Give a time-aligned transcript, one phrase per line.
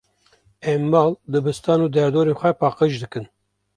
[0.71, 3.25] Em mal, dibistan û derdorên xwe paqij dikin.